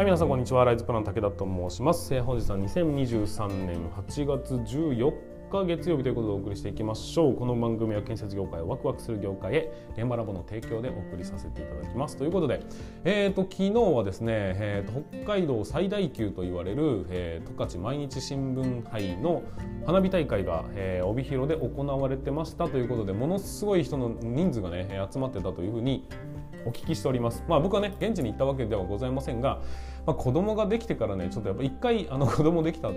[0.00, 0.64] はい、皆さんこんにちは。
[0.64, 2.14] ライズプラン武田と申します。
[2.14, 5.12] えー本日は2023年8月14
[5.50, 7.34] 日月曜日ということでお送りしていきましょう。
[7.34, 12.16] この番組は建設業界をワクワクする業界へ現場ラボの提供でお送りさせていただきます。
[12.16, 12.62] ということで、
[13.04, 19.42] えー、と昨日はですね、えー、と北海道最大級と言われる、えー、十勝毎日新聞杯の
[19.84, 26.08] 花火大会が、えー帯広で行われてましたということで、ものすごい人の人数がね集まってたというふうに
[26.66, 27.44] お聞きしております。
[27.48, 29.60] まあ僕はね現地に行ったわけではございませんが、
[30.06, 32.94] まあ、子供ができてからねちょっとやっぱ一回あの子供できたと、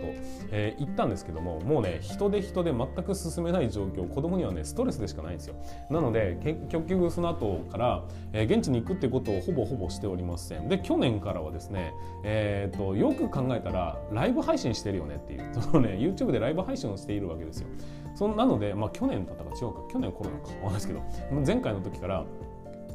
[0.52, 5.56] えー行ったんですけどももうね人で人で全く進めない状況子供にはねストレスでしかないんですよ。
[5.90, 8.04] なので結局その後から、
[8.34, 10.68] えー現地に行くってことをほぼほぼしておりません。
[10.68, 17.68] で去年からはですね、えー、とよく考えたらライブ配信してるよねっていうそのね YouTube でライブ配信をしているわけですよ。
[18.16, 21.02] そんなので、まあ、去年だったか違うか去年コロナかわかんないですけど
[21.45, 22.26] 前回の時から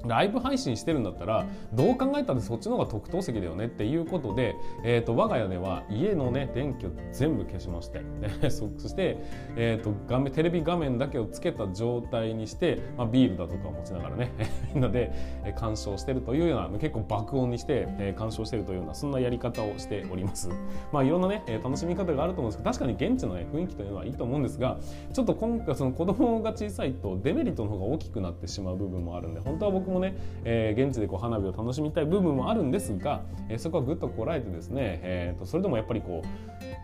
[0.06, 8.02] ライブ配信してるんだったらどう考えたってそっちの方が特等席だよねっていうことで、えー、と我が家では家のね電気を全部消しまして
[8.50, 9.18] そ そして、
[9.56, 14.30] えー、と画面テレビ画面だけをつけた状態にして、まあ、ビールだとかを持ちながらね
[14.74, 15.12] みんなで
[15.56, 20.48] 鑑賞してるというような結構爆音にして、え鑑賞してるというようなそんなやり方をしております。
[20.92, 24.78] まあいろんなね、楽しみ方があると思うんですけど確かに現地の、ね、雰囲気というのはいいと思うんですが
[25.12, 36.28] ちょっと今回その子供が小さいとデメリットの方が大きくなってしまう部分もあるんで本当は僕もね、えー現地でこう花火を楽しみたい部分もあるんですが、えーそこはぐっとこらえてですね、えーとそれでもやっぱりこう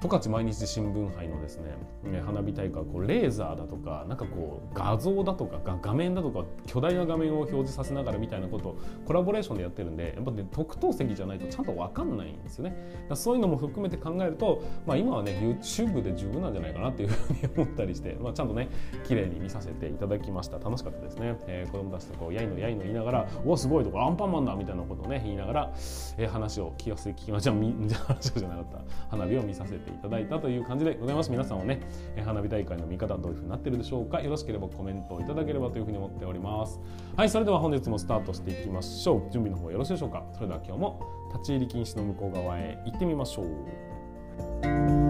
[0.00, 1.70] 十勝毎日新聞杯のですね、
[2.04, 8.76] え花火大会はこうレーザーだとかなんかこう画像だとかが画面だとか巨大な画面を表示させながらみたいなことを
[9.06, 12.76] コラボレーションでやってるんでやっぱね特等席じゃないとちゃんと分かんないんですよね。
[13.08, 18.68] だそういうのも含めて考えると、まあ、今はね YouTube で十分なんじゃないかなっていうふうに思ったりして、まあ、ちゃんとね
[19.04, 25.70] 綺麗に見させていただきました楽しかったですね、えー子供たちとこうやいのやいのいながら「おわすごい」とか「アンパンマンだ」みたいなことをね言いながら、
[26.17, 27.53] えー話を聞かせて聞きまじゃ
[28.06, 28.78] 話じゃなかった。
[29.09, 31.31] 花火を見させていただいたという感じでございます。
[31.31, 31.81] 皆さんはね、
[32.16, 34.21] えー花火大会の見方どういうふうになってるでしょうか。
[34.21, 36.81] よろしければコメントをいただければというふうに思っております。
[37.16, 39.21] はいそれでは本日もスタートしていきましょう。
[39.31, 40.25] 準備の方よろしいでしょうか。
[40.33, 41.00] それでは今日も
[41.33, 45.03] 立ち入り禁止の向こう側へ行ってみましょう。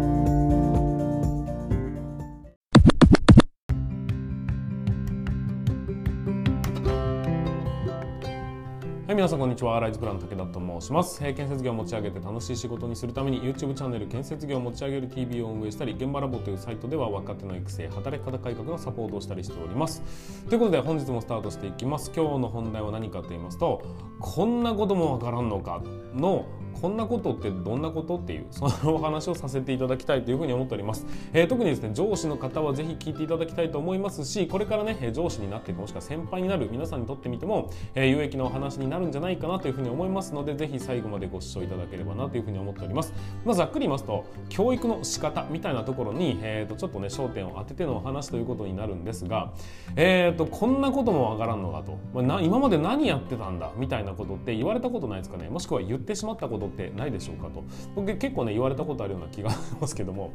[9.15, 9.79] はい、皆さんこんにちは。
[9.79, 11.25] ライズプラン武田と申します。
[11.25, 20.03] えー建設業を持ち上げて楽しい仕事にするために YouTube チャンネル建設業を持ち上げる TV を運営したり、現場ラボというサイトでは若手の育成、働き方改革のサポートをしたりしております。
[20.49, 22.11] ということで本日もスタートしていきます。
[22.13, 23.83] 今日の本題は何かと言いますと、
[24.19, 25.81] こんなこともわからんのか
[26.13, 26.47] の
[26.81, 43.13] こんなことってどんなことっていうそのお話をさせていただきたいというふうに思っております、えー特にですね上司の方はぜひ聞いていただきたいと思いますしこれからね上司になっていくもしくは先輩になる皆さんにとってみても、えー有益なお話になるんじゃないかなというふうに思いますのでぜひ最後までご視聴いただければなというふうに思っております。
[43.45, 49.53] まあざっくり言いますと教育の仕方みたいなところに、えー、とちょっとね焦点を当ててのお話ということになるんですが、
[49.97, 55.49] えー、とこんなこともわからんのかと、まあ、な今まで何やってたんだみたいなことって言われたことないですかね。
[55.49, 57.63] もしくは言ってしまったことってないでしょうかと。
[57.95, 60.31] 僕結構ね言われたことあるような気がしますけども。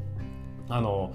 [0.71, 1.11] あの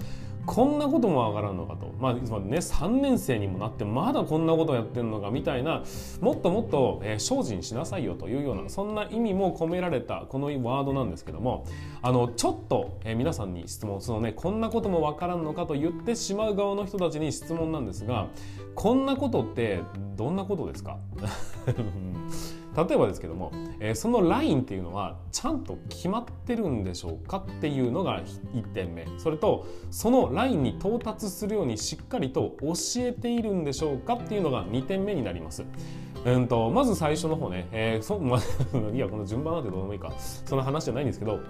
[0.46, 5.82] こんなこともわからんのかと、まあつまりね、3年生にもなってまだこんなことやってんのかみたいな
[6.20, 11.64] もっともっと、えー精進しなさいよというようなそんな意味も込められたこのワードなんですけども。
[12.02, 18.26] あのちょっと、えー皆さんに質問そのねこんなこともわからんのかと言ってしまう側の人たちに質問なんですが
[18.74, 19.80] こんなことって
[20.14, 20.98] どんなことですか？
[22.76, 28.22] 例えばですけども、えーそのラインっていうのはちゃんと決まってるんでしょうかっていうのが
[28.54, 35.64] 1点目それとそのラインに到達するようにしっかりと教えているんでしょうかっていうのが2点目になります。
[36.24, 38.38] うんとまず最初の方ね、えーそま
[38.92, 41.40] いやこの順番なんてどうでもいいかその話じゃないんですけど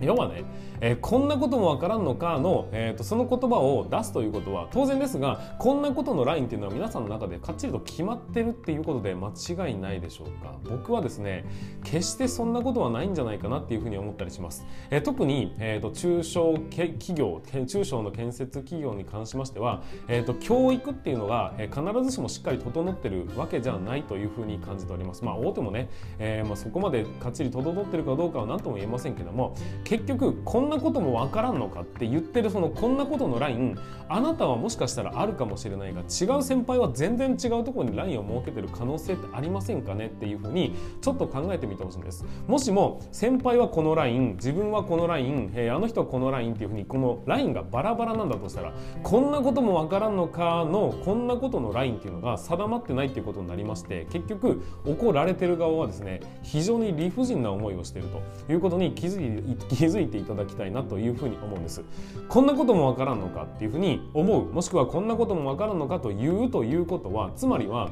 [0.00, 0.44] 要はね、
[0.80, 10.54] えーこんなこともわからんのかの、えーとその言葉を出すということは当然ですがこんなことのラインっていうのは皆さんの中でかっちりと決まってるっていうことで間違いないでしょうか。
[10.68, 11.44] 僕はですね
[11.84, 25.24] 決してそんなことはないんじゃないかなっていうふうに思ったりします、えー特に、えーと中小企業中小の建設企業に関しましては、えーと教育っていうのが、え必ずしもしっかり整ってるわけじゃないというふうに感じております。
[25.24, 25.88] まあ大手もね、
[26.18, 29.54] えーまあ、そこまでかっちり整ってるかどうかは何とも言えませんけども
[29.86, 33.78] 結局こんなこともわからんのかって言ってるそのこんなことのライン
[34.08, 42.24] あなたはもしかしたらあるかもしれないが違う先輩は全然違うところにラインを設けてる可能性ってありませんかねっていうふうにちょっと考えてみてほしいんです。
[42.48, 48.72] もしも先輩はこのライン自分はこのライン、えー、あの人はこのラインっていうふうにこのラインがバラバラなんだとしたら
[49.04, 58.06] こんなこともわからんのかのこんなことのラインっていうのが定まってないっていうことになりまして結局怒られてる側はですね非常に理不尽な思いをしてる
[58.46, 61.84] ということに気づい気づいていただきたいなというふうに思うんです。
[62.28, 64.52] こんなこともわからんのかっていうふうに思う。
[64.52, 67.90] もしくはこんなこともわからんのかというということはつまりは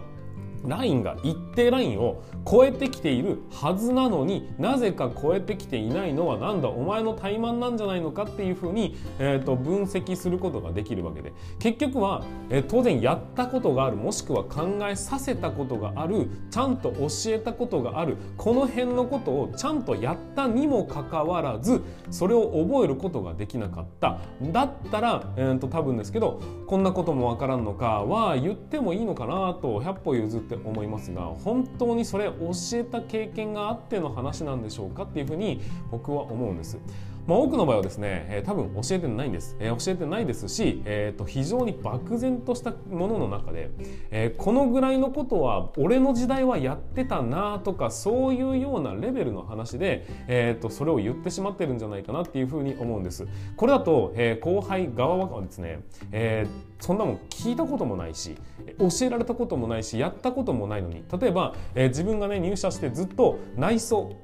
[0.67, 11.33] ラインが一定ラインを超えてきているはずなのになぜか超えてきていないのはなんだお前の怠慢なんじゃないのかっていうふうに、えーと、分析することができるわけで。
[11.59, 24.19] 結局は、えー、当然やったことがあるもしくは考えさせたことがあるちゃんと教えたことがあるこの辺のことをちゃんとやったにもかかわらずそれを覚えることができなかった。
[24.43, 32.33] だったら、えーと多分ですけどこんなこともわからんのかは言ってもいいのかなと100歩譲ってって思いますが本当にそれ教
[32.75, 35.61] えた経験があっての話なんでしょうかっていうふうに
[35.91, 36.79] 僕は思うんです。
[37.27, 43.71] まあ、多くの場合はですね、えー、多分教えてないんです、えー、教えてないですし、えー、と非常に漠然としたものの中で、
[44.11, 55.81] えー、このぐらいのことは俺の時代はやってたなとかそういうようなレベルの話で、えー、とそれを言ってしまってるんじゃないかなっていうふうに思うんですこれだと、えー、後輩側はですね、
[56.13, 58.37] えー、そんなもん聞いたこともないし
[58.79, 61.03] 教えられたこともないしやったこともないのに。
[61.19, 64.15] 例えば、えー、自分がね入社してずっと内装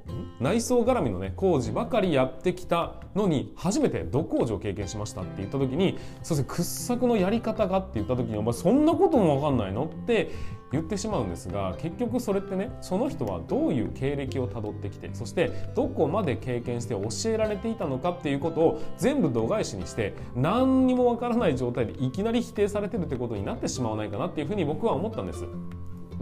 [0.40, 10.30] 内装絡みのね工事ばかりやってきたのに初めて土工事を経験しましたって言った時にそして掘削のやり方がって言った時にお前そんなことも分かんないのって
[10.72, 25.44] 言ってしまうんですが結局それってねその人はどういう経歴をたどってきてそしてどこまで経験して教えられていたのかっていうことを全部度外視にして何にもわからない状態でいきなり否定されてるってことになってしまわないかなっていうふうに僕は思ったんです。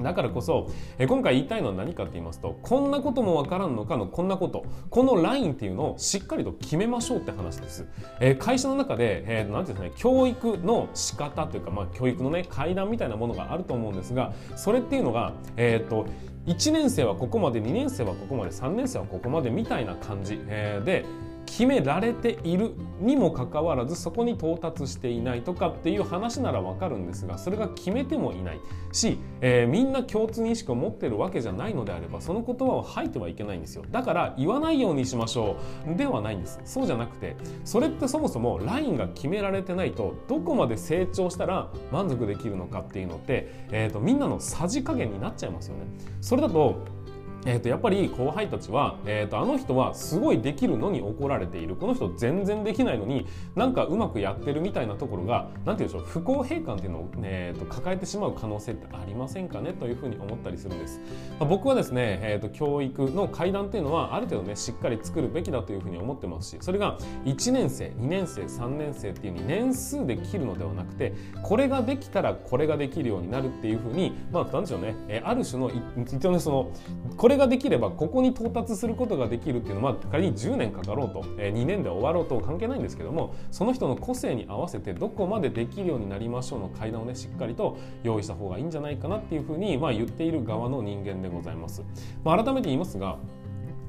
[0.03, 7.87] だからこそ、え今回言いたいのは何かって言いますとこんなこともわからんのかのこんなことこのラインっていうのをしっかりと決めましょうって話です、
[8.21, 16.07] えー、会社の中で、えー、なんていうんですかね教育の仕方というか、まあ、教育のね階段みたいなものがあると思うんですがそれっていうのが、えーと、
[16.47, 21.05] 1年生はここまで2年生はここまで3年生はここまでみたいな感じ、えー、で
[21.49, 28.61] 決められているにもかかわらずそこに到達していないとかっていう話ならわかるんですがそれが決めてもいない。
[28.93, 33.85] し、えー、みんな共通認識を持ってるわけじゃないのであればその言葉を吐いてはいけないんですよ。
[33.91, 35.57] だから言わないようにしましょ
[35.91, 45.85] うではないんですそうじゃなくてそれってそもそもラインが決められてないとどこまで成長したら満足できるのかっていうのって、えーと、みんなのさじ加減になっちゃいますよね。
[46.21, 46.98] それだと
[47.47, 51.77] えー、とやっぱり後輩たちは、えー、とあの人はすごいできるのに怒られている。
[51.77, 59.73] この人全然できないのになんかうまくやってるみたいなところが何て言うんでしょう不公平感っていうのを、えー、と抱えてしまう可能性ってありませんかね？
[59.73, 61.01] というふうに思ったりするんです、
[61.39, 76.73] まあ、僕はですね、えー、と教育の階段っていうのはある程度ねしっかり作るべきだというふうに思ってますしそれが1年生2年生3年生っていうに年数で切るのではなくてこれができたらこれができるようになるっていうふうにまあ何でしょうね、え、ある種の一応ねその
[77.17, 91.83] これこれができればここに到達することができるっていうのは仮に10年かかろうと、え2年で終わろうと関係ないんですけどもその人の個性に合わせてどこまでできるようになりましょうの階段をねしっかりと用意した方がいいんじゃないかなっていうふうに、まあ、言っている側の人間でございます。
[92.25, 93.19] まあ、改めて言いますが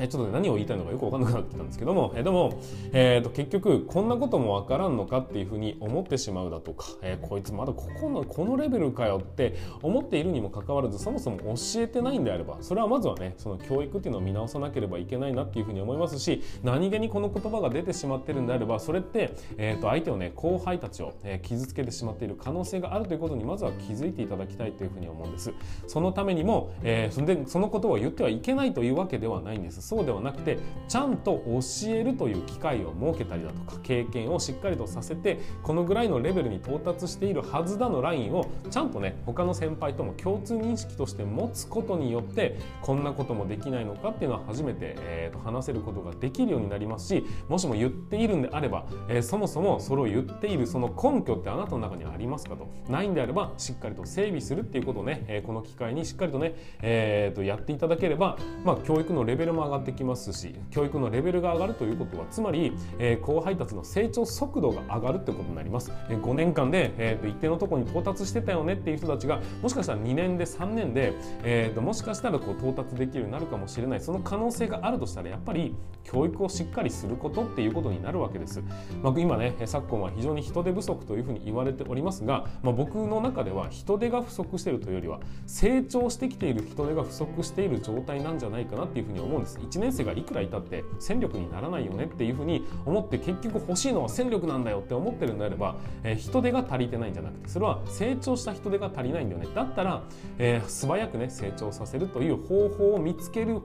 [0.08, 2.60] ちょっと、ね、何を言いたいのかよく分かんなくなってきたんですけども、えでも、
[2.94, 25.54] えーと、結局こんなことも分からんのかっていうふうに思ってしまうだとか、えー、こいつまだここのこのレベルかよって思っているにもかかわらずそもそも教えてないんであればそれはまずはねその教育っていうのを見直さなければいけないなっていうふうに思いますし何気にこの言葉が出てしまってるんであればそれって、えーと、相手をね後輩たちを、え、傷つけてしまっている可能性があるということにまずは気づいていただきたいというふうに思うんです。
[25.88, 29.82] そのためにも、えー、そんでそのことを言ってはいけないというわけではないんです。
[29.90, 52.68] そうではなくてちゃんと教えるという機会を設けたりだとか経験をしっかりとさせてこのぐらいのレベルに到達しているはずだのラインをちゃんとね他の先輩とも共通認識として持つことによってこんなこともできないのかっていうのは初めて、えー、と話せることができるようになりますしもしも言っているんであれば、えー、そもそもそれを言っているその根拠ってあなたの中にありますかと。
[52.90, 56.54] ないんであればしっかりと整備するっていうことをね、えー、この機会にしっかりとね、
[56.84, 74.00] えー、とやっていただければ、まあ、教育のレベルも上がってきますし教育のレベルが上がるということはつまり、えー、高配達の成長速度が上がるってことになります、えー、5年間で、えーと、一定のところに到達してたよねっていう人たちがもしかしたら2年で3年で、えーと、もしかしたらこう到達できるようになるかもしれない。
[74.02, 78.62] その可能性があるとしたらやっぱり教育をしっかりすることっていうことになるわけです、
[79.04, 89.60] まあ、今ね昨今は非常に人手不足というふうに言われておりますが、まあ、僕の中では人手が不足しているというよりは成長してきている人手が不足している状態なんじゃないかなっていうふうに思うんです。
[89.70, 99.48] 1年生がいくらいたって戦力にならないよねっていうふうに思って結局欲しいのは戦力なんだよって思ってるんであれば、えー、人手が足りてないんじゃなくてそれは成長した人手が足りないんだよね。
[99.54, 100.04] だったら、
[100.38, 103.62] えー、素早くね成長させるという方法を見つける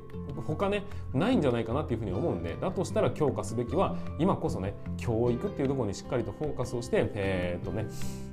[0.46, 7.86] 他ねないんじゃないかなっていうふうに思うんでだとしたら強化すべきは今こそね教育っていうところにしっかりとフォーカスをしてえー、っとね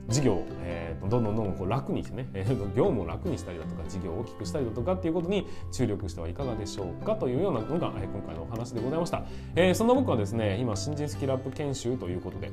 [0.10, 9.24] 事業を、えー、どんどんどんどんこう楽にしてね、えー、業務を楽にしたりだとか事業を大きくしたりだとかっていうことに注力してはいかがでしょうかというようなのが、えー、今回のお話でございました、
[9.56, 12.52] えー、そんな僕はですね今新人スキルアップ研修ということで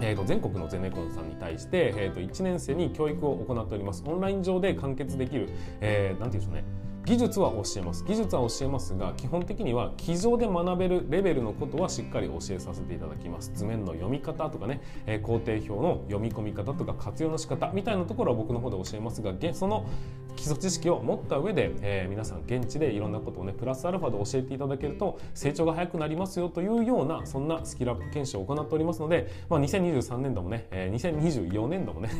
[0.00, 4.02] えー、と全国のゼネコンさんに対して、えー、と1年生に教育を行っております。
[4.06, 5.48] オンライン上で完結できる、
[5.80, 6.83] えー、なんていうんでしょうね。
[7.04, 8.02] 技術は教えます。
[8.04, 8.96] 技術は教えます。
[8.96, 13.52] が基本的には机上で学べるレベルのことはしっかり教えさせていただきます。
[13.54, 19.86] 図面の読み方とかね、え、工程表の読み込み方とか活用の仕方みたいなところは僕の方で教えますがその
[20.36, 32.10] 基礎知識を持った上で、えー、皆さん現地でいろんなことをねプラスアルファで教えていただけると成長が早くなりますよというようなそんなスキルアップ研修を行っておりますので、まあ、2023年度もね、えー、2024年度もね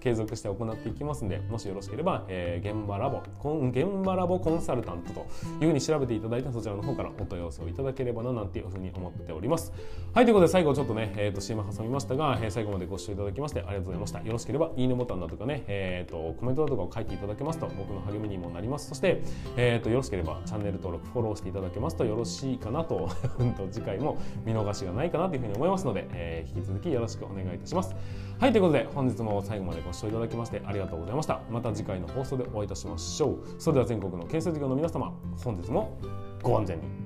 [0.00, 3.22] 継続して行っていきますんでもしよろしければ、えー、現場ラボ
[3.70, 5.26] 現場ラボコンサルタントと
[5.60, 9.72] いうふうに調べていただいてそちらの方からお問い合わせをいただければななんていうふうに思っております。
[10.12, 14.20] はいということで最後ちょっとね、えー、と CM 挟みましたが、えー、最後までご視聴いただきましてありがとうございました。
[14.20, 18.88] よろしければいいねボタンだとかね、えー、とコメントだとかを書いていただけますと僕の励みにもなります。
[18.88, 19.22] そして、
[19.56, 23.08] えー、とよろしければチャンネル登録フォローしていただけますとよろしいかなと
[23.70, 27.94] 次回も見逃しがないかなというふうに思いますので、えー、引き続きよろしくお願いいたします。
[28.40, 31.40] はいということで本日も最後までご視聴いただきましてありがとうございました。
[31.50, 33.38] また次回の放送でお会いいたしましょう。
[33.58, 35.12] それでは全国の建設業の皆様
[35.44, 35.98] 本日も
[36.42, 37.03] ご安全に。